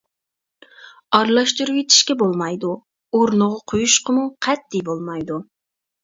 [1.17, 2.71] ئارىلاشتۇرۇۋېتىشكە بولمايدۇ،
[3.17, 5.39] ئورنىغا قويۇشقىمۇ قەتئىي بولمايدۇ.